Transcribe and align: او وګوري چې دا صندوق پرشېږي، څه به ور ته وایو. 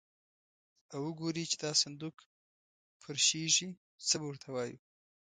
او 0.93 1.01
وګوري 1.07 1.43
چې 1.51 1.57
دا 1.63 1.71
صندوق 1.83 2.15
پرشېږي، 3.01 3.69
څه 4.07 4.13
به 4.19 4.25
ور 4.27 4.37
ته 4.43 4.49
وایو. 4.55 4.79